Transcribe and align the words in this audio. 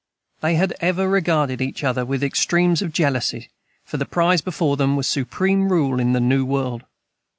They 0.39 0.55
had 0.55 0.73
ever 0.79 1.07
regarded 1.07 1.61
each 1.61 1.83
other 1.83 2.03
with 2.03 2.23
extreme 2.23 2.73
jealousy, 2.73 3.51
for 3.85 3.97
the 3.97 4.05
prize 4.07 4.41
before 4.41 4.75
them 4.75 4.95
was 4.95 5.05
supreme 5.05 5.69
rule 5.71 5.99
in 5.99 6.13
the 6.13 6.19
New 6.19 6.43
World. 6.43 6.81